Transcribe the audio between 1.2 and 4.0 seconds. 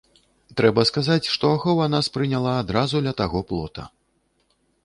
што ахова нас прыняла адразу ля таго плота.